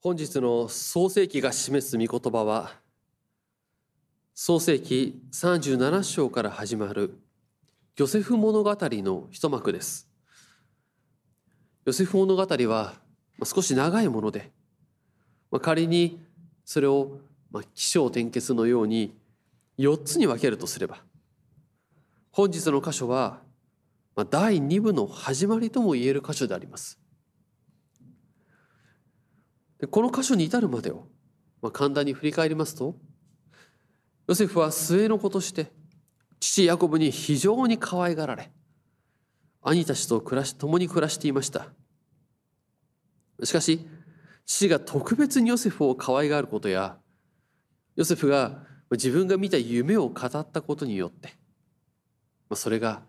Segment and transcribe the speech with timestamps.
[0.00, 2.70] 本日の創世記が示す御言葉は
[4.32, 7.18] 創世記37章から始まる
[7.96, 10.08] ヨセフ物語の一幕です。
[11.84, 12.94] ヨセフ物語は
[13.42, 14.52] 少し長いもので
[15.60, 16.24] 仮に
[16.64, 17.18] それを
[17.74, 19.18] 起承転結のように
[19.80, 20.98] 4つに分けるとすれば
[22.30, 23.40] 本日の箇所は
[24.30, 27.00] 第2部の始まりとも言える箇所であります。
[29.80, 31.06] でこの箇所に至るまでを、
[31.62, 32.96] まあ、簡単に振り返りますと
[34.26, 35.70] ヨセフは末の子として
[36.40, 38.50] 父ヤコブに非常に可愛がられ
[39.62, 41.68] 兄たちと暮らし共に暮らしていました。
[43.44, 43.86] しかし
[44.46, 46.96] 父が特別にヨセフを可愛がることや
[47.96, 51.34] ヨセフが自分が見た夢を語ったことによって
[52.48, 53.02] まそれが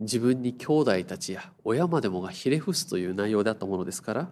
[0.00, 4.30] 自分に兄弟たちや親までもがひれ伏すという内容だったものですから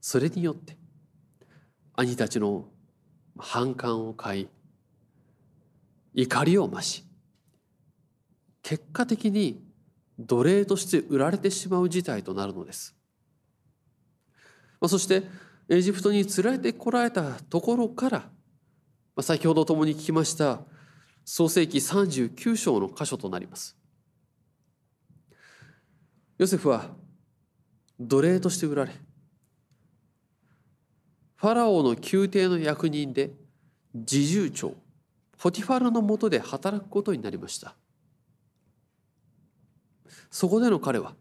[0.00, 0.76] それによって
[1.94, 2.66] 兄たちの
[3.38, 4.48] 反感を買い
[6.14, 7.04] 怒りを増し
[8.62, 9.62] 結果的に
[10.18, 12.94] 奴隷として売られてしまう事態となるのです。
[14.86, 15.22] そして
[15.68, 18.30] エジプトに連れてこられたところから
[19.20, 20.60] 先ほど共に聞きました
[21.24, 23.76] 創世紀39章の箇所となります。
[26.38, 26.90] ヨセフは
[27.98, 28.92] 奴隷として売られ
[31.38, 33.30] ファラオの宮廷の役人で
[33.94, 34.74] 侍従長
[35.38, 37.76] ポティファルのもとで働くことになりました。
[40.32, 41.14] そこでの彼は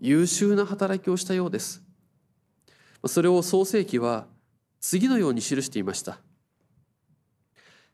[0.00, 1.84] 優秀な働きをしたようです。
[3.06, 4.26] それを創世記は
[4.80, 6.18] 次のように記していました。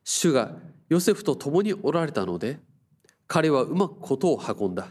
[0.04, 0.52] 主が
[0.88, 2.58] ヨセフと共におられたので
[3.26, 4.88] 彼はうまくことを運んだ。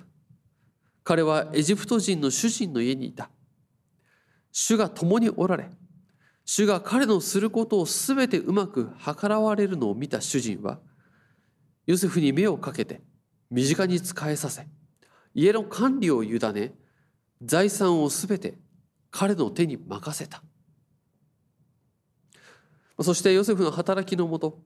[1.04, 3.32] 彼はエジプト人の主人の家にいた。
[4.52, 5.68] 主が共におられ
[6.50, 10.80] 主が彼のすることをすべてうまく計らわれるのを見た主人は、
[11.86, 13.02] ヨセフに目をかけて
[13.52, 14.66] 身近に仕えさせ、
[15.34, 16.74] 家の管理を委ね、
[17.44, 18.58] 財産をすべて
[19.12, 20.42] 彼の手に任せた。
[23.02, 24.62] そしてヨセフの働きのもと、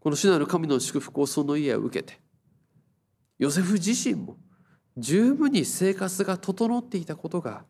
[0.00, 2.20] この主なる神の祝福をその家を受けて、
[3.38, 4.38] ヨセフ自身も
[4.96, 7.64] 十分に生活が整っていたことが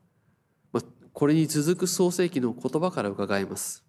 [1.13, 3.85] これに続く創世記の言葉から伺えます。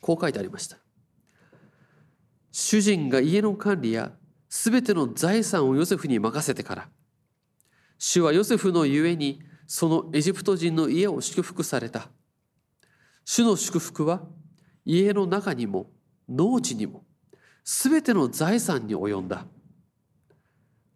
[0.00, 0.78] こう書いてありました。
[2.52, 4.12] 主人が家の管理や
[4.48, 6.88] すべての財産をヨセフに任せてから、
[7.98, 12.08] 主はヨセフのゆえにそのエジプト人の家を祝福された。
[13.24, 14.22] 主の祝福は
[14.84, 15.90] 家の中にも
[16.28, 17.04] 農地にも
[17.64, 19.44] すべての財産に及んだ。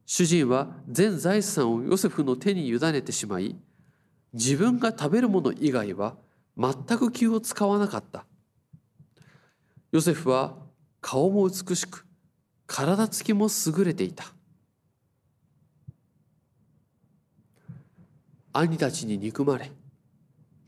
[0.07, 3.57] 主人は全財産をヨセフの手に委ねてしまい、
[4.33, 6.17] 自分が食べるもの以外は
[6.57, 8.25] 全く気を使わなかった。
[9.93, 10.55] ヨセフは
[11.01, 12.07] 顔も美しく
[12.67, 14.25] 体つきも優れていた。
[18.53, 19.71] 兄たちに憎まれ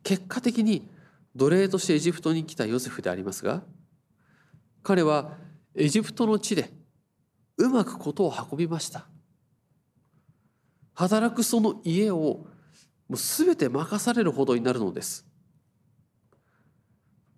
[0.04, 0.88] 結果的に
[1.34, 3.62] 奴隷としてエジプトに来たヨセフでありますが
[4.84, 5.32] 彼は
[5.74, 6.70] エジプトの地で
[7.56, 9.06] うまくことを運びました。
[10.94, 12.46] 働くその家を
[13.12, 15.26] もう全て任されるほどになるのです。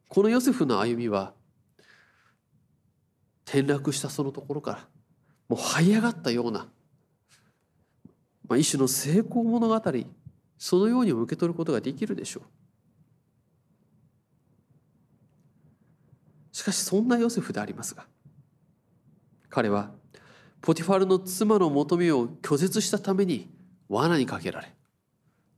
[0.06, 1.34] このヨセフの歩みは
[3.44, 4.88] 転落したそのところから
[5.48, 6.68] もう這い上がったような、
[8.48, 9.82] まあ、一種の成功物語
[10.58, 12.44] そのように受け取ることができるでしょう。
[16.52, 18.06] しかしそんなヨセフでありますが
[19.50, 19.90] 彼は
[20.60, 23.50] ポティファルの妻の求めを拒絶したために
[23.88, 24.72] 罠にかけられ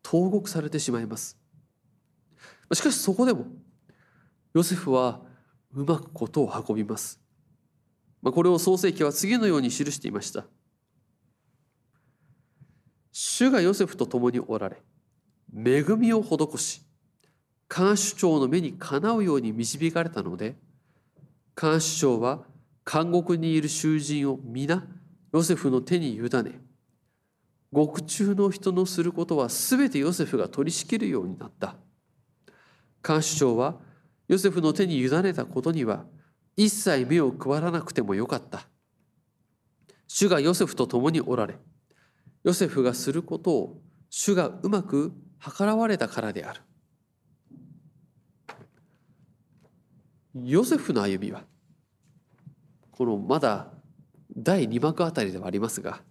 [0.09, 1.37] 投獄されてしまいます。
[2.72, 3.47] しかしそこでも
[4.55, 5.21] ヨセフは
[5.75, 7.21] うまくことを運びます。
[8.22, 10.45] これを創世記は次のように記していました。
[13.11, 14.77] 主がヨセフと共におられ
[15.53, 16.83] 恵みを施し
[17.75, 20.54] 監守長の目にかなうように導かれたので
[21.60, 22.45] 監守長は
[22.91, 24.86] 監獄にいる囚人を皆
[25.33, 26.66] ヨセフの手に委ね
[27.72, 31.77] 獄中の人のすることは全てヨセフが取り仕切るようになった。
[33.07, 33.77] 監視長は
[34.28, 36.04] ヨセフの手に委ねたことには
[36.57, 38.66] 一切目を配らなくてもよかった。
[40.09, 41.59] 主がヨセフと共におられ、
[42.45, 45.12] ヨセフがすることを主がうまく
[45.59, 46.60] 計らわれたからである。
[50.34, 51.45] ヨセフの歩みは、
[52.91, 53.72] このまだ
[54.36, 56.03] 第2幕あたりではありますが、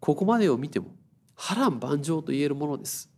[0.00, 0.94] ここまでを見ても
[1.34, 3.10] 波乱万丈と言えるものです。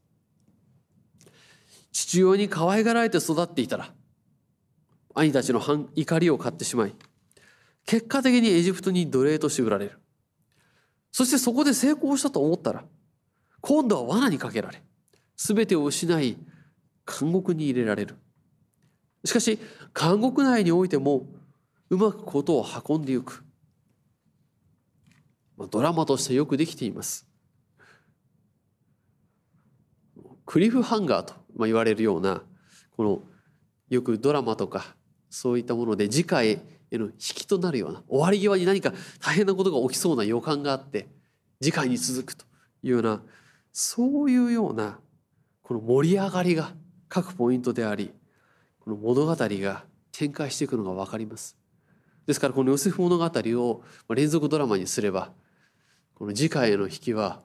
[1.93, 3.93] 父親に可愛がられて育っていたら
[5.15, 5.61] 兄たちの
[5.95, 6.95] 怒りを買ってしまい
[7.85, 9.99] 結果的にエジプトに奴隷として売られる。
[11.13, 12.85] そしてそこで成功したと思ったら
[13.61, 14.81] 今度は罠にかけられ
[15.37, 16.39] 全てを失い
[17.21, 18.17] 監獄に入れられる。
[19.25, 19.59] しかし
[19.99, 21.27] 監獄内においても
[21.91, 23.45] うまくことを運んでいく。
[25.67, 27.27] ドラマとしてよくできています
[30.47, 32.43] クリフハンガーと言われるような
[32.97, 33.23] この
[33.89, 34.97] よくドラマとか
[35.29, 36.61] そういったもので次回
[36.91, 41.09] への引きとなるような終わり際に何か大変なことが起きそうな予感があって
[41.63, 42.45] 次回に続くと
[42.83, 43.23] いうような
[43.73, 44.99] そういうような
[45.63, 46.73] この盛り上がりが
[47.09, 48.13] 各ポイントであり
[48.81, 51.57] この物語が展開していくのが分かります。
[52.27, 53.83] ですからこのヨセフ物語を
[54.15, 55.33] 連続ドラマにすれば
[56.21, 57.41] この次回への引きは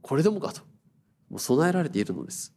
[0.00, 0.60] これでもかと
[1.28, 2.54] もう備えられているのです。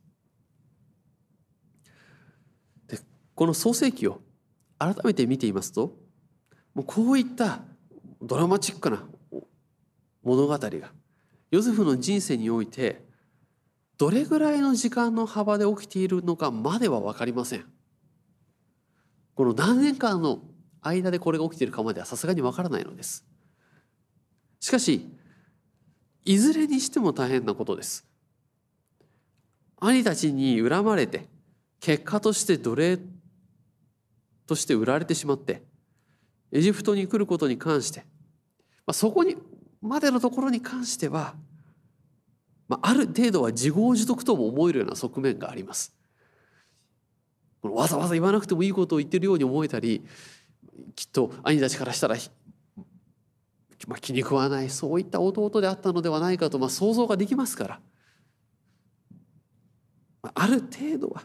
[2.85, 2.99] で
[3.33, 4.21] この創世記を
[4.77, 5.97] 改めて見ていますと
[6.75, 7.61] もうこういった
[8.21, 9.03] ドラマチックな
[10.21, 10.69] 物語が
[11.49, 13.03] ヨセフの人生において
[13.97, 17.65] どれぐらいの時間の幅で起きているのかまでは分かりません。
[19.33, 20.43] この何年間の
[20.83, 23.25] 間でこれが起きているかまではさすがに分からないのです。
[24.59, 25.09] しかし
[26.25, 28.05] いずれにしても大変なことです。
[29.79, 31.27] 兄たちに恨まれて
[31.79, 32.99] 結果として奴隷
[34.47, 35.61] として売られてしまって
[36.51, 38.01] エジプトに来ることに関して、
[38.85, 39.35] まあ、そこに
[39.81, 41.35] までのところに関しては、
[42.69, 45.93] まあ、ある程度は自業自得とも思えるような側面があります。
[47.61, 50.03] わざわざ言わなくてもいいことを言ってるように思えたり
[50.95, 52.15] きっと兄たちからしたら、
[53.87, 57.79] まあ、気に食わないそういった弟であったのではないかと、まあ、想像ができますから。
[60.35, 61.23] ある程度は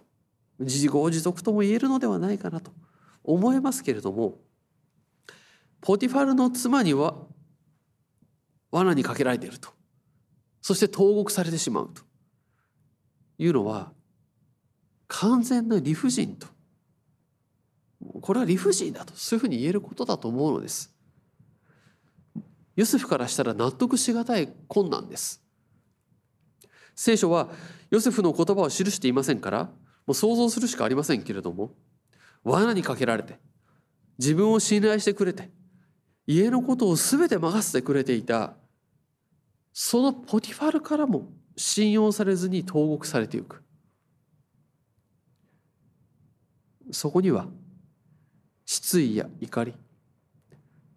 [0.58, 2.72] 自業自得とも言えるのではないかなと
[3.22, 4.38] 思えますけれども
[5.80, 7.14] ポティファルの妻には
[8.72, 9.70] 罠にかけられていると。
[10.60, 12.02] そして投獄されてしまうと。
[13.38, 13.92] いうのは
[15.06, 16.48] 完全な理不尽と。
[18.20, 20.92] これは理不尽だとそういうふうに言えることだと思うのです。
[22.78, 25.42] ユスフからしたら納得しがたい困難です。
[26.94, 27.48] 聖書は
[27.90, 29.72] ヨセフの言葉を記していませんからも
[30.12, 31.72] う想像するしかありませんけれども
[32.44, 33.40] 罠にかけられて
[34.16, 35.50] 自分を信頼してくれて
[36.24, 38.54] 家のことを全て任せてくれていた
[39.72, 43.64] そのポティファルからも信用されずに投獄されていく。
[46.92, 47.48] そこには
[48.64, 49.74] 失意や怒り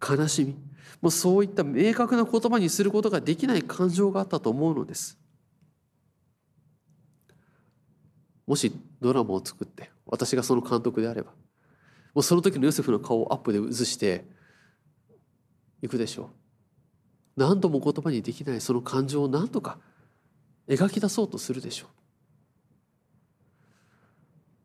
[0.00, 5.18] 悲しみもうそういった明確な言葉にすることができない感情があったと思うのです。
[8.46, 11.30] もしドラマを作って私がその監督であれば
[12.12, 14.24] もうその時のヨセフの顔をアップで映して
[15.80, 16.28] いくでしょう。
[17.36, 19.78] 何度も言葉にできないその感情を何とか
[20.68, 21.86] 描き出そうとするでしょ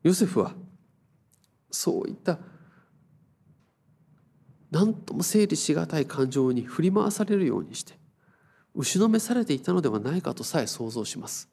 [0.03, 0.09] う。
[0.09, 0.53] ヨセフは
[1.71, 2.39] そういった
[4.71, 7.93] 何とも整理しがたい感情に振り回されるようにして
[8.75, 11.49] 打ちのめされていたのではないかとさえ想像します。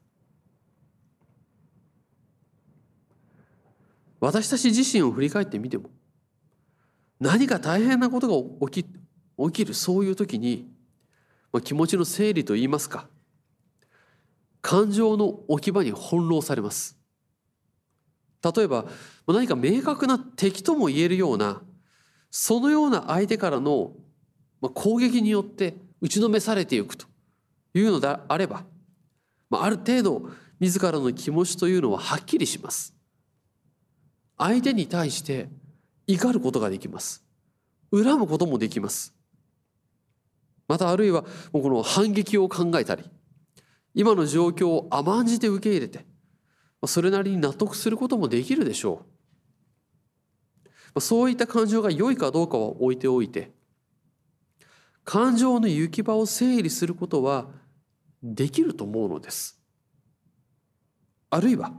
[4.20, 5.90] 私たち自身を振り返ってみても
[7.20, 8.28] 何か大変なこと
[8.60, 10.70] が起き起きるそういう時に、
[11.52, 13.08] まあ、気持ちの整理といいますか
[14.62, 16.96] 感情の置き場に翻弄されます。
[18.42, 18.86] 例えば
[19.26, 21.62] 何か明確な敵とも言えるような
[22.36, 23.92] そのような相手からの
[24.60, 27.06] 攻撃によって打ちのめされていくと
[27.74, 28.64] いうのであれば
[29.52, 32.92] ある程度自らの気持ちというのははっきりします。
[34.36, 35.48] 相手に対して
[36.08, 37.22] 怒ることができます。
[37.92, 39.14] 恨むこともできます。
[40.66, 41.22] またあるいは
[41.52, 43.08] この反撃を考えたり
[43.94, 46.04] 今の状況を甘んじて受け入れて
[46.84, 49.13] それなりに納得することもできるでしょう。
[51.00, 53.50] そういった感情が良いかどうかは置いておいて
[55.04, 57.46] 感情の行き場を整理することは
[58.22, 59.60] できると思うのです。
[61.30, 61.72] あるいは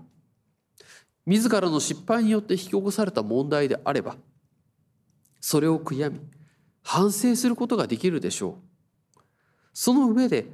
[1.25, 4.15] 自らの失敗によって引き起こされた問題であれば
[5.39, 6.19] それを悔やみ
[6.83, 8.59] 反省することができるでしょ
[9.15, 9.19] う。
[9.73, 10.45] その上で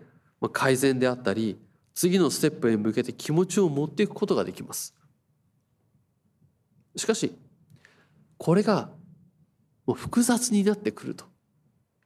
[0.53, 1.60] 改善であったり
[1.94, 4.96] 次のステップへ向けて気持ちを持っていくことができます。
[6.96, 7.36] しかし
[8.43, 8.89] これが
[9.86, 11.25] もう複雑になってくると。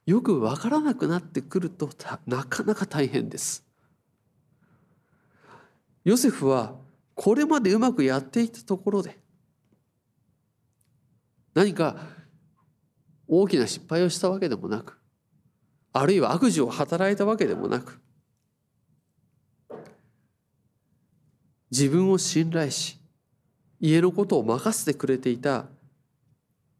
[0.04, 1.88] よくわからなくなってくると
[2.26, 3.64] なかなか大変です。
[6.04, 6.74] ヨセフは
[7.14, 9.18] これまでうまくやっていたところで
[11.54, 11.96] 何か
[13.26, 14.98] 大きな失敗をしたわけでもなく
[15.94, 17.98] あるいは悪事を働いたわけでもなく
[21.70, 23.00] 自分を信頼し
[23.80, 25.64] 家のことを任せてくれていた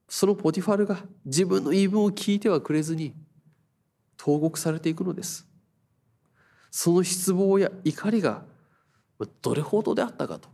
[0.08, 3.14] そのポティファルが自分の言い分を聞いてはくれずに
[4.16, 5.46] 投獄されていくのです。
[6.70, 8.42] その失望や怒りが
[9.40, 10.48] どれほどであったかと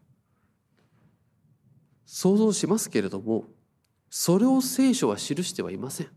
[2.06, 3.44] 想像しますけれども
[4.09, 6.09] それを聖書は記してはいません。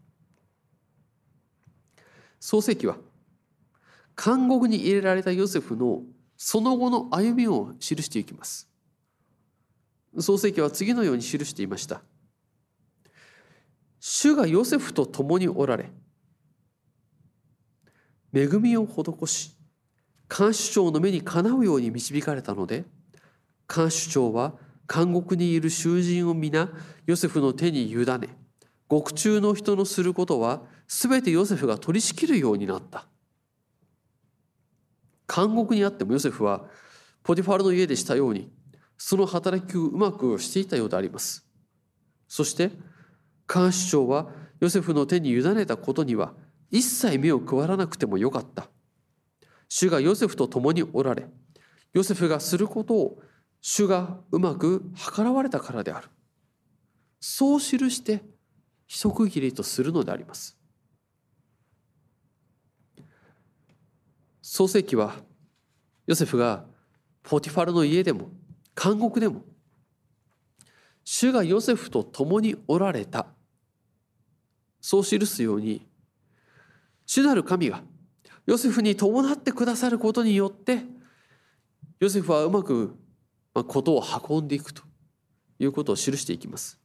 [2.40, 2.98] 創世記は
[4.24, 6.04] 監獄に入れられたヨセフの
[6.38, 8.70] その後の歩みを記していきます。
[10.20, 12.02] 創世記は次のように記していました。
[14.08, 15.90] 主がヨセフと共におられ
[18.32, 19.58] 恵みを施し
[20.28, 22.86] 看守長の目にかなうように導かれたので
[23.66, 24.54] 看守長は
[24.88, 26.70] 監獄にいる囚人を皆
[27.08, 28.06] ヨセフの手に委ね
[28.88, 33.08] 獄中の人のすることは全てヨセフが取り仕切るようになった。
[35.28, 36.66] 監獄にあってもヨセフは
[37.24, 38.52] ポティファルの家でしたように
[39.00, 41.44] その働きをうまくしていたようであります。
[42.28, 42.70] そして
[43.52, 44.28] 監視長は
[44.60, 46.34] ヨセフの手に委ねたことには
[46.72, 48.70] 一切目を配らなくてもよかった。
[49.68, 51.28] 主がヨセフと共におられ
[51.94, 53.22] ヨセフがすることを
[53.62, 56.08] 主がうまく計らわれたからである。
[57.20, 58.24] そう記して
[58.88, 60.58] 一区切りとするのであります。
[64.42, 65.16] 創世記は
[66.06, 66.66] ヨセフが
[67.24, 68.30] ポティファルの家でも
[68.80, 69.42] 監獄でも
[71.06, 73.28] 主がヨセフと共におられた
[74.82, 75.88] そう記すように
[77.06, 77.84] 主なる神が
[78.46, 80.82] ヨセフに伴ってくださることによって
[82.00, 82.96] ヨセフはうまく
[83.54, 84.82] ことを運んでいくと
[85.60, 86.80] いうことを記していきます。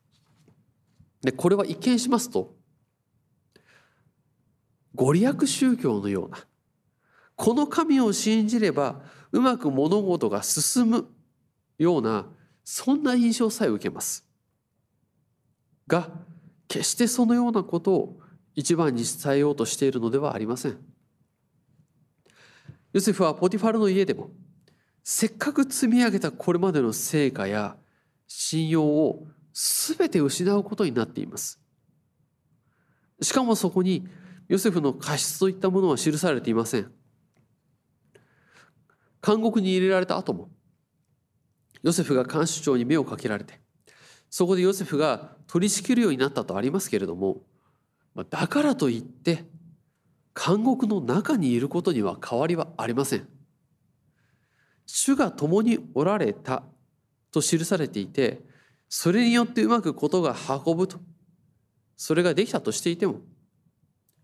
[1.22, 2.54] でこれは一見しますと
[4.94, 6.38] ご利益宗教のような
[7.36, 9.00] この神を信じれば
[9.32, 11.08] うまく物事が進む
[11.78, 12.26] ような
[12.72, 14.24] そんな印象さえ受けます。
[15.88, 16.08] が
[16.68, 18.20] 決してそのようなことを
[18.54, 20.78] 一番に伝えようとしているのではありません。
[22.92, 24.30] ヨセフはポティファルの家でも
[25.02, 27.76] せっかく積み上げたこれまでの成果や
[28.28, 31.60] 信用を全て失うことになっています。
[33.20, 34.06] しかもそこに
[34.46, 36.92] ヨセフの過失といったものは記されていません。
[39.26, 40.50] 監獄に入れられた後も
[41.82, 43.60] ヨセフが監視長に目をかけられて
[44.28, 47.38] そこでヨセフが取り仕切るようになったとありますけれども
[48.28, 49.44] だからといって
[50.34, 53.28] 監獄の中にいることには変わりはありません。
[54.86, 56.64] 主が共におられた
[57.30, 58.40] と記されていて
[58.88, 60.34] それによってうまくことが
[60.66, 60.98] 運ぶと
[61.96, 63.20] それができたとしていても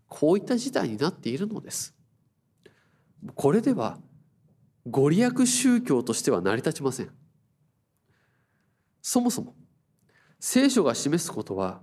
[0.07, 1.95] こういった事態になっているのです。
[3.35, 3.97] これでは
[4.89, 7.09] ご利益宗教としては成り立ちません。
[9.07, 9.55] そもそも
[10.37, 11.79] 聖書が示すことは、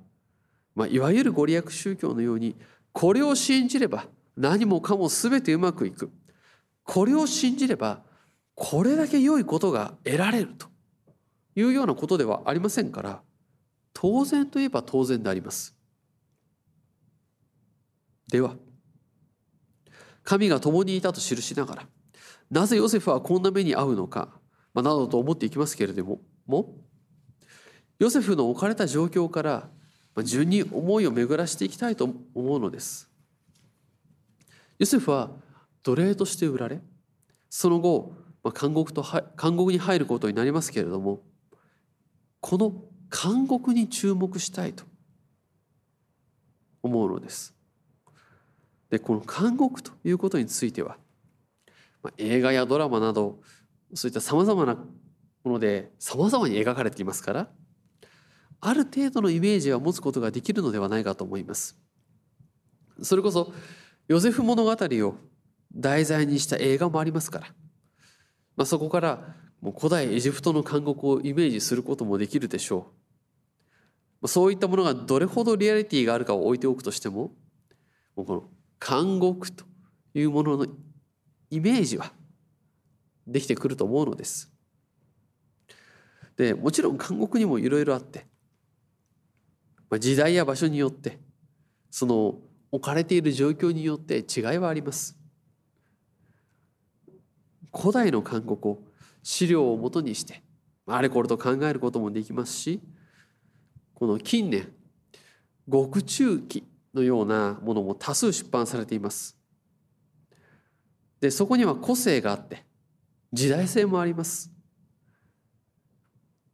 [0.75, 2.54] まあ、いわゆるご利益宗教のように
[2.93, 4.04] これを信じれば
[4.37, 6.12] 何もかも全てうまくいく
[6.83, 8.02] これを信じれば
[8.54, 10.66] これだけ良いことが得られると
[11.57, 13.23] いうようなことではありませんから
[13.95, 15.75] 当然といえば当然であります。
[18.31, 18.54] では
[20.25, 21.88] 神が共にいたと記しながら
[22.50, 24.28] なぜヨセフはこんな目に遭うのか、
[24.75, 26.84] まあ、などと思っていきますけれどもも
[27.98, 29.68] ヨセフの置かれた状況から
[30.22, 33.10] 順に思いを巡らしていきたいと思うのです。
[34.78, 35.30] ヨセフは
[35.82, 36.80] 奴隷として売られ
[37.48, 38.12] その後
[38.58, 39.04] 監獄と
[39.40, 41.20] 監獄に入ることになりますけれども
[42.40, 42.72] この
[43.10, 44.84] 監獄に注目したいと
[46.82, 47.54] 思うのです。
[48.90, 50.98] でこの監獄ということについては、
[52.18, 53.40] 映画やドラマなど
[53.94, 57.48] そういったさまざまなものでさまざまに描かれていますから
[58.66, 61.76] ある程度のイメージは持つことができるのではないかと思います。
[63.02, 63.52] それこそ
[64.09, 65.16] ヨゼフ物語を
[65.75, 67.47] 題材にした映画もありますから、
[68.56, 72.90] まあ、そこからもう古代エジプトの監獄をイメージすることもできるでしょ
[74.23, 74.28] う。
[74.28, 77.33] そういったものがどれほどリアリティがあるかを置いておくとしても
[78.16, 78.49] もうこの
[78.80, 79.66] 監獄と
[80.14, 80.66] いうものの
[81.50, 82.12] イメージは
[83.26, 84.50] できてくると思うのです。
[86.37, 88.26] でもちろん監獄にもいろいろあって、
[89.99, 91.19] 時代や場所によって
[91.91, 92.38] その
[92.73, 95.17] 置かれている状況によって違いはあります。
[97.73, 98.79] 古代の監獄を
[99.23, 100.43] 資料をもとにして
[100.87, 102.81] あれこれと考えることもできますし
[103.95, 104.73] この近年
[105.69, 106.64] 獄中記
[106.95, 109.37] のようなものも多数出版されています。
[111.21, 112.64] でそこには個性があって
[113.33, 114.50] 時代性もあります。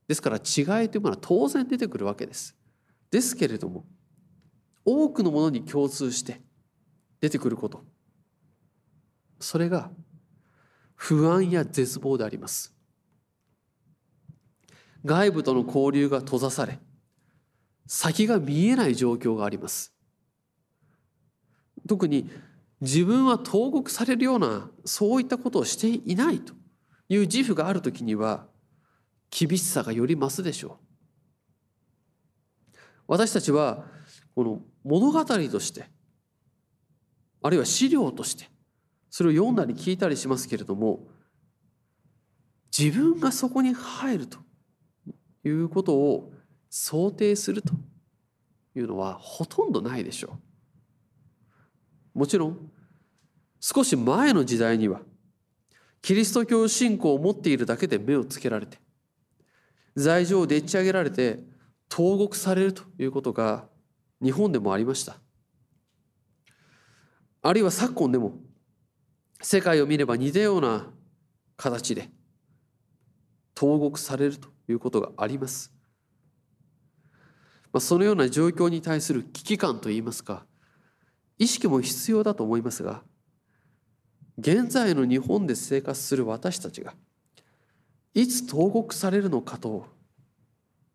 [0.07, 2.57] ですから違いというものは当然出てくるわけです。
[3.11, 3.85] ですけれども
[4.85, 6.41] 多くのものに共通して
[7.21, 7.85] 出てくること。
[9.41, 9.91] それが
[10.95, 12.75] 不安や絶望であります。
[15.05, 16.79] 外部との交流が閉ざされ
[17.87, 19.95] 先が見えない状況があります。
[21.89, 22.31] 特に
[22.81, 26.55] 自分は投獄されるようなそういったことをしていないと
[27.09, 28.47] いう自負がある時には
[29.31, 30.90] 厳しさがより増すでしょう。
[33.11, 33.87] 私たちは
[34.37, 35.85] この物語として
[37.43, 38.49] あるいは資料として
[39.11, 41.01] それを読んだり聞いたりしますけれども
[42.77, 44.39] 自分がそこに入ると
[45.43, 46.33] いうことを
[46.69, 47.73] 想定すると
[48.77, 50.39] いうのはほとんどないでしょ
[52.15, 52.19] う。
[52.21, 52.71] もちろん
[53.59, 55.01] 少し前の時代には
[56.01, 58.79] キリスト教信仰を持っているだけで目をつけられて
[59.97, 61.50] 罪状をでっち上げられて
[61.91, 63.67] 投獄されるということが
[64.23, 65.17] 日本でもありました。
[67.43, 68.39] あるいは昨今でも
[69.43, 70.87] 世界を見れば似たような
[71.57, 72.09] 形で
[73.55, 75.73] 投獄されるということがあります。
[77.73, 80.45] まあ、そのような状況に対する危機感といいますか
[81.39, 83.03] 意識も必要だと思いますが
[84.39, 86.95] 現在の日本で生活する私たちが
[88.13, 89.87] いつ投獄されるのかと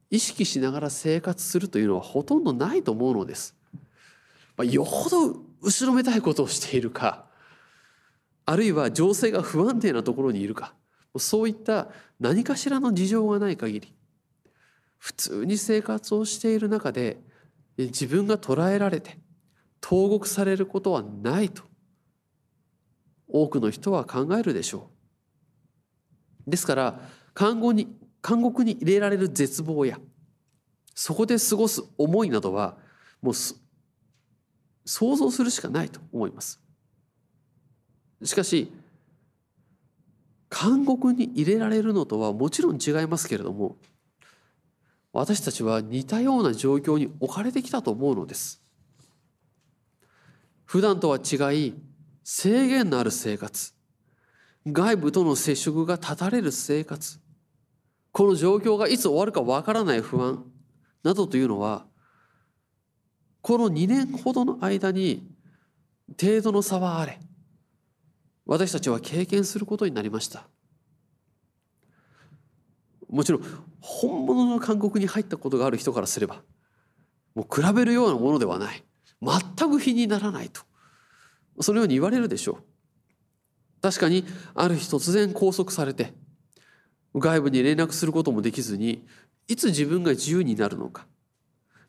[0.10, 3.56] 意識しながら生活するというのはほとんどないと思うのです。
[4.58, 7.26] まあ、よほど後ろめたいことをしているか
[8.46, 10.74] あるいは情勢が不安定なところにいるか
[11.18, 13.94] そういった何かしらの事情がない限り
[14.98, 17.18] 普通に生活をしている中で
[17.78, 19.18] 自分が捉えられて
[19.82, 21.64] 投獄されることはないと
[23.28, 24.90] 多くの人は考えるでしょ
[26.48, 26.50] う。
[26.50, 27.00] ですから
[27.38, 30.00] 監獄に監獄に入れられる絶望や
[30.96, 32.78] そこで過ごす思いなどは
[33.22, 33.34] もう
[34.86, 36.62] 想像するしかないと思います。
[38.24, 38.72] しかし
[40.50, 43.76] 監獄に入れられるのとはもちろん違いますけれども
[45.12, 48.62] 私たちは似たような状況に置かれてきたと思うのです。
[50.66, 51.76] 普段とは違い
[52.24, 53.74] 制限のある生活
[54.66, 57.20] 外部との接触が断たれる生活
[58.16, 60.42] この状況がいつ終わるかわからない不安
[61.04, 61.86] などというのは
[63.42, 65.28] この2年ほどの間に
[66.18, 67.20] 程度の差はあれ
[68.46, 70.48] 私たちは経験することになりました。
[73.10, 73.42] もちろん
[73.82, 76.42] 本物の韓国に入ったことがある人からすれば
[77.34, 78.82] もう比べるようなものではない。
[79.22, 80.62] 全く比にならないと。
[81.60, 83.82] そのように言われるでしょう。
[83.82, 84.24] 確かに
[84.54, 86.14] ある日突然拘束されて
[87.20, 89.06] 外部に連絡することもできずに
[89.48, 91.06] いつ自分が自由になるのか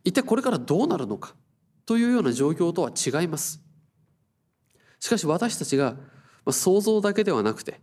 [0.04, 1.34] 一体これからどうなるのか
[1.84, 3.62] というような状況とは違います。
[4.98, 5.96] しかし私たちが
[6.50, 7.80] 想像だけではなくて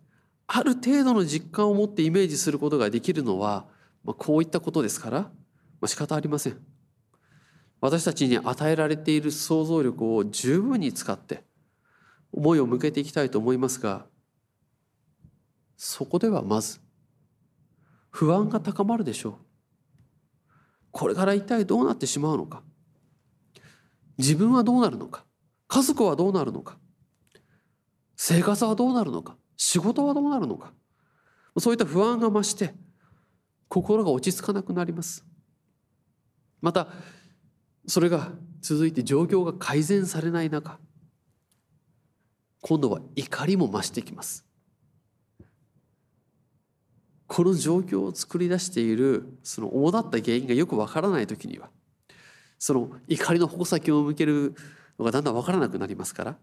[0.47, 3.65] ある程度の実感を持ってイメージすることができるのは、
[4.03, 5.29] まあ、こういったことですから、ま
[5.81, 6.57] あ、仕方ありません。
[7.83, 11.43] 私たちに与えられている想像力を十分に使って
[12.31, 14.05] 思いを向けていきたいと思いますが
[15.75, 16.79] そこではまず
[18.13, 19.33] 不安が高まるでしょう。
[20.91, 22.61] これから一体どうなってしまうのか。
[24.19, 25.25] 自分はどうなるのか。
[25.67, 26.77] 家族はどうなるのか。
[28.15, 29.35] 生活はどうなるのか。
[29.57, 30.73] 仕事はどうなるのか。
[31.57, 32.75] そういった不安が増して
[33.67, 35.25] 心が落ち着かなくなります。
[36.61, 36.89] また
[37.87, 40.79] それが続いて状況が改善されない中
[42.61, 44.45] 今度は怒りも増していきます。
[47.33, 51.71] この状況を作り出しているその主だった原因がよくわからない時には
[52.59, 54.53] その怒りの矛先を向ける
[54.99, 56.35] のがだんだんわからなくなりますから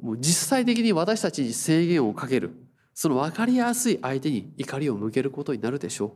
[0.00, 2.52] もう実際的に私たちに制限をかける
[2.94, 6.10] その分かりやすい相手に怒りを向けることになるでしょう。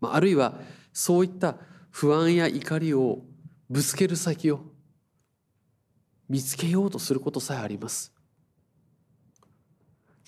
[0.00, 0.54] まあ、あるいは
[0.92, 1.54] そういった
[1.92, 3.20] 不安や怒りを
[3.70, 4.60] ぶつける先を
[6.28, 8.13] 見つけようとすることさえあります。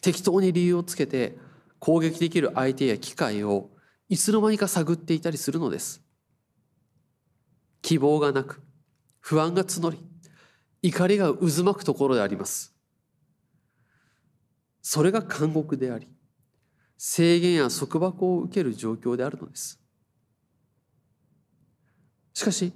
[0.06, 1.36] 適当に理由をつけて
[1.80, 3.70] 攻撃できる相手や機会を
[4.08, 6.00] いつの間にか探っていたりするのです。
[7.82, 8.62] 希望がなく
[9.18, 9.98] 不安が募り
[10.80, 12.72] 怒りが渦巻くところであります。
[14.80, 16.06] それが監獄であり
[16.96, 19.80] 制限や束縛を受ける状況であるのです
[22.32, 22.72] しかし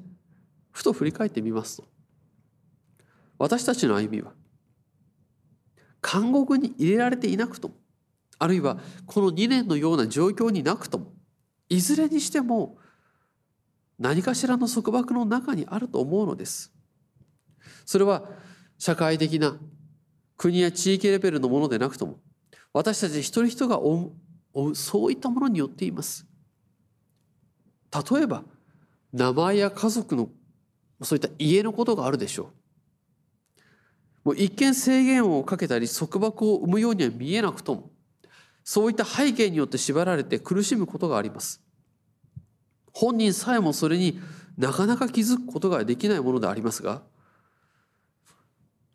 [0.72, 1.84] ふと振り返ってみますと
[3.38, 4.32] 私たちの歩みは
[6.02, 7.74] 監獄に入れられていなくとも
[8.38, 11.12] あるいはこの2年のような状況になくとも
[11.68, 12.78] いずれにしても
[13.98, 16.72] 何かしらの束縛の中にあると思うのです。
[17.84, 18.24] それは
[18.78, 19.56] 社会的な
[20.38, 22.18] 国や地域レベルのものでなくとも
[22.72, 24.12] 私たち一人一人が追
[24.54, 26.26] うそういったものによっています。
[27.92, 28.44] 例えば
[29.12, 30.30] 名前や家族の
[31.02, 32.59] そういった家のことがあるでしょう。
[34.24, 37.90] もう一見制限をかけたり束縛を生むようには見えなくとも
[38.62, 41.62] そういった背景によって縛られて苦しむことがあります。
[42.92, 44.20] 本人さえもそれに
[44.58, 47.02] なかなか気づくことができないものでありますが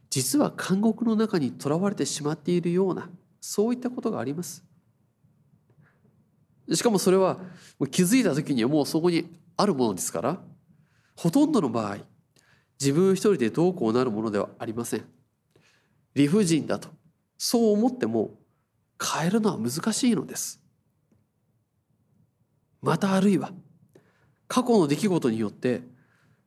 [0.09, 3.09] 実は監獄の中にとらわれてしまっているような
[3.41, 4.63] そういったことがあります。
[6.73, 7.37] しかもそれは
[7.91, 10.41] 気づいた時にはもうそこにあるものですから
[11.15, 11.97] ほとんどの場合
[12.79, 15.05] 自分一人でどうこうなるものではありません。
[16.13, 16.89] 理不尽だと
[17.37, 18.31] そう思っても
[19.01, 20.61] 変えるのは難しいのです。
[22.81, 23.51] またあるいは
[24.47, 25.81] 過去の出来事によって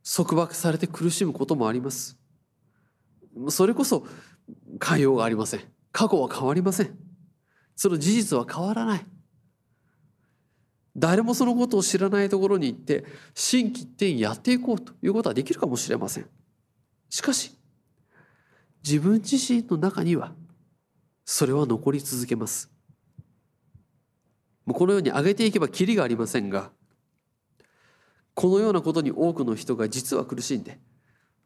[0.05, 2.17] 束縛されて苦しむこともあります。
[3.51, 4.07] それこそ
[4.83, 5.61] 変えようがありません。
[5.93, 6.97] 過去は変わりません。
[7.77, 9.07] その事実は変わらない。
[10.99, 16.27] 誰もそのことを知らないところに行って心機一転やっていこうということはできるかもしれません。
[17.09, 17.57] しかし
[18.85, 20.35] 自分自身の中には
[21.25, 22.71] それは残り続けます。
[24.67, 26.71] このように上げていけばきりがありませんが
[28.35, 30.79] このようなことに多くの人が実は苦しんで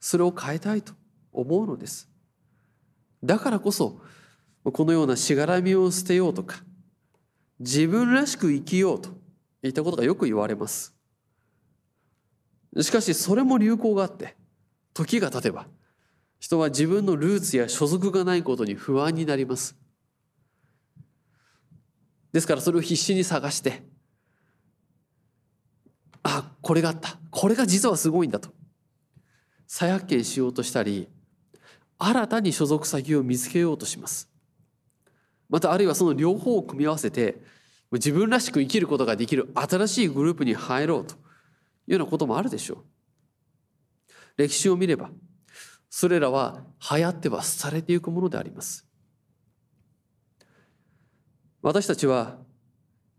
[0.00, 0.94] それを変えたいと
[1.32, 2.10] 思うのです。
[3.22, 4.00] だからこそ
[4.64, 6.64] このようなしがらみを捨てようとか
[7.60, 9.21] 自分らしく生きようと
[9.62, 10.94] いったことがよく言われます。
[12.80, 14.36] しかしそれも流行があって
[14.94, 15.66] 時が経てば
[16.38, 19.76] 人は自分のルーツや所属がないことに不安になります。
[22.32, 23.82] ですからそれを必死に探して
[26.22, 27.18] あこれがあった。
[27.30, 28.50] これが実はすごいんだと。
[29.66, 31.08] 再発見しようとしたり
[31.98, 34.28] 新たに所属先を見つけようとします。
[35.48, 37.42] またあるいはその両方を組み合わせて
[37.96, 41.16] 自分らしく生きることができる新しいグループに入ろうとい
[41.88, 42.78] うようなこともあるでしょう。
[44.36, 45.10] 歴史を見れば
[45.90, 48.86] それらは流行っては廃れていくものであります。
[51.60, 52.38] 私たちは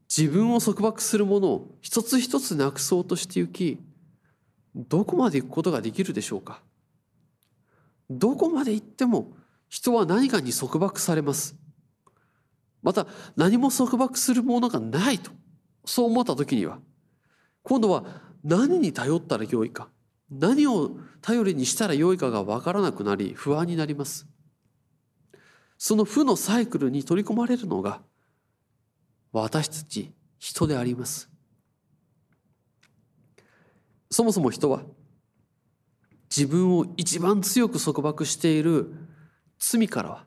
[0.09, 3.79] 自分を束縛するものを一つ一つなくそうとしてゆき
[4.75, 6.61] どこまで行くことができるでしょうか。
[8.09, 9.37] どこまで行っても
[9.69, 11.55] 人は何かに束縛されます。
[12.83, 15.31] また何も束縛するものがないと
[15.85, 16.79] そう思った時には
[17.63, 18.03] 今度は
[18.43, 19.89] 何に頼ったらよいか
[20.29, 24.27] 何を頼りにしたらよいかが分からなくなり不安になります。
[25.77, 28.01] その負のサイクルに取り込まれるのが
[29.31, 31.29] 私たち人であります。
[34.09, 34.83] そもそも人は
[36.35, 38.93] 自分を一番強く束縛している
[39.59, 40.25] 罪からは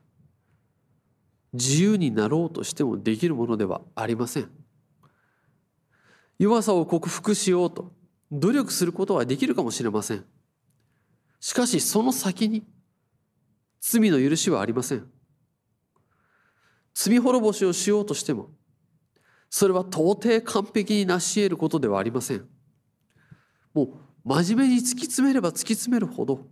[1.57, 4.51] 自由になろうとしてもできるものではありません。
[6.39, 7.93] 弱さを克服しようと
[8.31, 10.25] 努力することはできるかもしれません。
[11.41, 12.65] しかしその先に
[13.81, 15.07] 罪の許しはありません。
[16.95, 18.51] 罪滅ぼしをしようとしても
[19.51, 22.47] それは到底完璧に成し得ることではありません。
[23.75, 23.89] もう
[24.25, 26.47] 真面目に突き詰めれば突き詰めるほど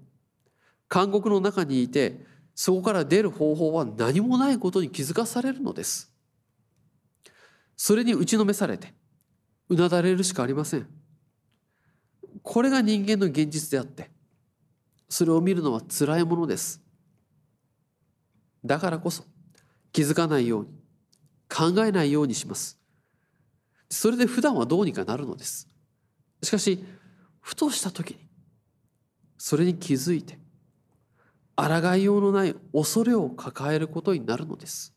[0.88, 6.12] 監獄の中にいてそこから出る方法は何もないことに気づかされるのです。
[7.76, 8.94] それに打ちのめされて
[9.68, 10.86] うなだれるしかありません。
[12.42, 14.10] これが人間の現実であって
[15.08, 16.80] それを見るのは辛いものです。
[18.64, 19.24] だからこそ
[19.92, 20.70] 気づかないように
[21.48, 22.78] 考えないようにします。
[23.90, 25.68] それで普段はどうにかなるのです
[26.42, 26.84] しかし
[27.40, 28.28] ふとした時に
[29.38, 30.38] それに気づいて
[31.56, 34.94] 抗いようのない恐れを抱えることになるのです。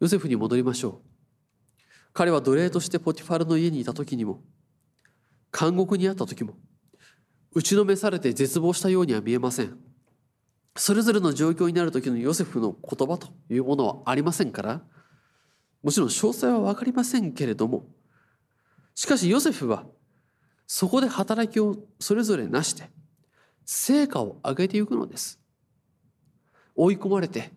[0.00, 1.80] ヨセフに戻りましょう。
[2.12, 4.42] 彼は奴隷としてポティファルの家にいた時にも
[5.56, 6.54] 監獄にあった時も
[7.52, 9.78] 打ちのめされて絶望したようには見えません。
[10.76, 14.82] それぞれの状況になる時のヨセフの言葉というものはありませんから
[15.82, 17.86] もちろん詳細は分かりませんけれども
[18.94, 19.84] しかしヨセフは
[20.66, 22.88] そこで働きをそれぞれなして
[23.72, 25.38] 成果を上げていくのです。
[26.74, 27.52] 追い込まれて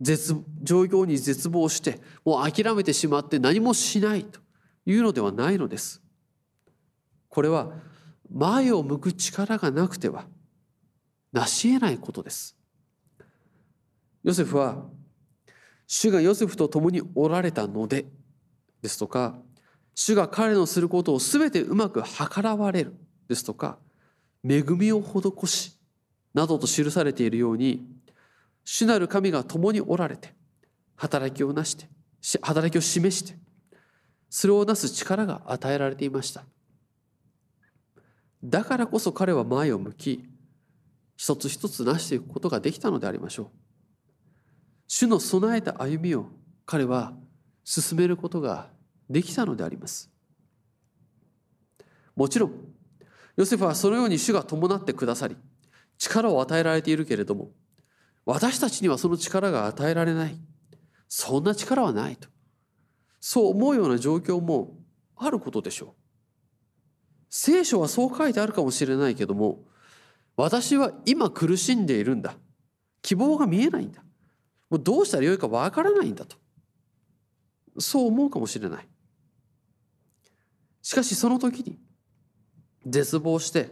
[0.00, 4.38] 絶状況に絶望してもう諦めてしまって何もしないと
[4.86, 6.00] いうのではないのです。
[7.28, 7.72] これは
[8.32, 10.26] 前を向く力がなくては
[11.32, 12.56] 成し得ないことです。
[14.22, 14.86] ヨセフは
[15.88, 18.06] 主がヨセフと共におられたので
[18.80, 19.34] ですとか
[19.96, 22.94] 主が彼のすることを全てうまく計らわれる
[23.26, 23.78] ですとか
[24.48, 25.78] 恵みを施し
[26.32, 27.86] などと記されているように
[28.64, 30.32] 主なる神が共におられて
[30.96, 31.88] 働きをなして
[32.42, 33.36] 働きを示して
[34.30, 36.44] それをなす力が与えられていました。
[38.44, 40.24] だからこそ彼は前を向き
[41.16, 43.46] 一つ一つなしていくことができたのでありましょう。
[44.86, 46.26] 主の備えた歩みを
[46.64, 47.14] 彼は
[47.64, 48.70] 進めることが
[49.10, 50.10] できたのであります。
[52.14, 52.67] もちろん
[53.38, 55.38] ヨセフはそのように主が伴ってくださり
[55.96, 57.52] 力を与えられているけれども
[58.28, 60.38] 私たちにはその力が与えられない。
[61.08, 62.28] そんな力はないと。
[63.20, 64.76] そう思うような状況も
[65.16, 65.88] あることでしょう。
[67.30, 69.64] 聖書はそう書いてあるかもしれないけども
[70.36, 72.34] 私は今苦しんでいるんだ。
[73.00, 74.02] 希望が見えないんだ。
[74.68, 76.36] もうどうしたらよいかわからないんだと。
[77.78, 78.88] そう思うかもしれない。
[80.82, 81.78] しかしその時に
[82.88, 83.70] 絶望して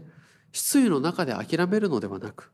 [0.52, 2.52] 失意の中で諦めるのではなく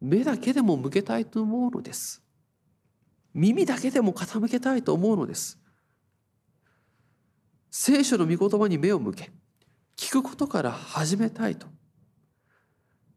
[0.00, 2.22] 目だけでも向けたいと思うのです。
[3.34, 5.58] 耳だけでも傾けたいと思うのです。
[7.70, 9.30] 聖書の御言葉に目を向け
[9.96, 11.66] 聞くことから始めたいと。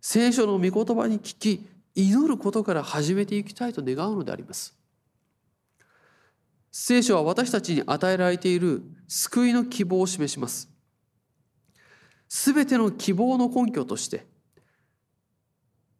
[0.01, 4.75] 聖書の御言葉に聞き祈ることから始めていきたいと願うのであります。
[6.71, 10.70] 聖書は私たちに与えられている救いの希望を示します。
[12.33, 14.25] すべての希望の根拠として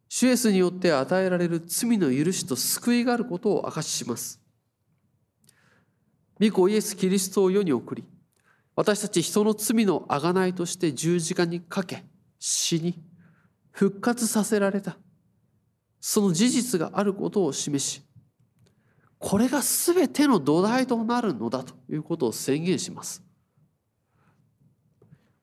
[0.08, 4.40] シュエスによって与えられる罪の許しと救いがあることを証しします。
[6.40, 8.06] 御子イエス・キリストを世に送り
[8.78, 12.06] 私たち人の罪の贖いとして十字架にかけ
[12.40, 12.98] 死に
[13.72, 14.96] 復活させられた
[16.00, 18.04] その事実があることを示し
[19.20, 23.22] これが全ての土台となるのだということを宣言します。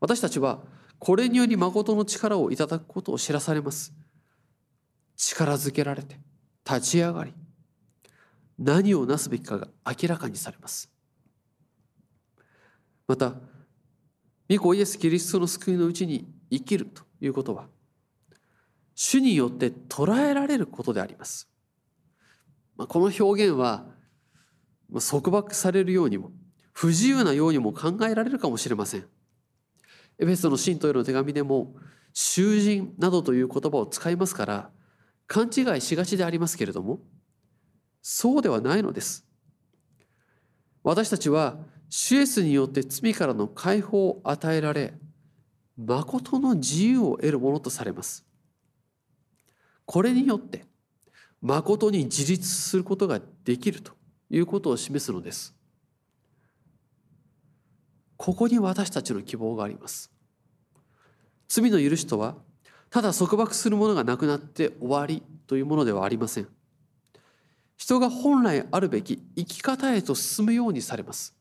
[0.00, 3.92] 私たちはこれにより誠の力をいただくことを知らされます
[5.16, 6.18] 力づけられて
[6.68, 7.34] 立ち上がり
[8.58, 10.90] 何をなすべきかが明らかにされます
[13.06, 13.34] また
[14.50, 17.66] 御子イエス・キリストの救いのうちに生きるということは
[18.94, 21.48] 主によって捉えられることであります。
[22.76, 23.86] まあ、この表現は
[25.08, 26.32] 束縛されるようにも
[26.72, 29.06] 不自由なようにも考えられるかもしれません。
[30.18, 31.74] エフェソの信徒への手紙でも
[32.12, 34.70] 囚人などという言葉を使いますから
[35.26, 37.00] 勘違いしがちでありますけれども
[38.02, 39.26] そうではないのです。
[40.82, 41.58] 私たちは
[41.90, 44.94] シュエスによって罪からの解放を与えられ
[45.76, 48.24] 誠の自由を得るものとされます。
[49.84, 50.64] これによって
[51.40, 53.92] 誠に自立することができると
[54.30, 55.57] いうことを示すのです。
[58.18, 60.10] ここに私たちの希望があります。
[61.48, 62.34] 罪の許しとは
[62.90, 66.48] ただ束縛するものがなくなって終わりというものではありません。
[67.76, 71.34] 人が本来あるべき生き方へと進むようにされます。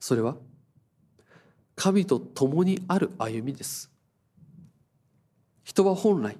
[0.00, 0.36] それは
[1.76, 3.90] 神と共にある歩みです。
[5.62, 6.36] 人は本来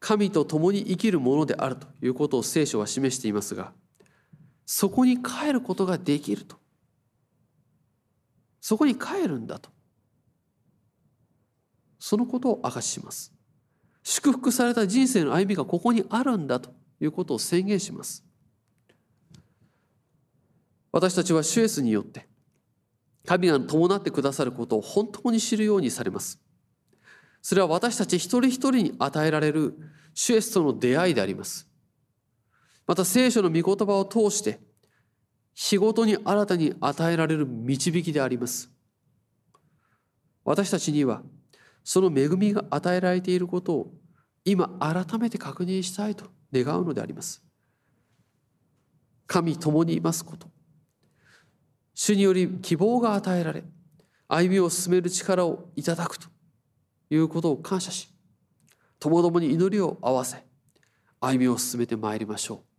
[0.00, 3.72] 神と共に生きるものであるということを聖書は示していますが
[4.66, 6.56] そこに帰ることができると。
[8.60, 9.70] そこに帰るんだと。
[11.98, 13.32] そのことを明かします。
[14.02, 16.74] 祝福された人生の歩みがここにあるんだと。
[17.00, 18.24] いうことを宣言します。
[20.92, 22.28] 私たちはシュエスによって
[23.26, 26.40] 神が伴ってくださることを本当に知るようにされます。
[27.42, 29.74] それは私たち一人一人に与えられる
[30.14, 31.68] 主イエスとの出会いであります。
[32.86, 34.60] また聖書の御言葉を通して
[35.54, 38.70] 日ごとに新たに与えられる導きであります。
[40.44, 41.22] 私たちには
[41.82, 43.94] その恵みが与えられていることを
[44.44, 47.42] 今改めて確認したいと願うのであります。
[49.26, 50.48] 神共にいますこと。
[51.94, 53.64] 主により希望が与えられ
[54.28, 56.26] 歩みを進める力をいただくと
[57.08, 58.10] いうことを感謝し、
[58.98, 60.44] ともどもに祈りを合わせ、
[61.20, 62.73] 歩みを進めてまいりましょう。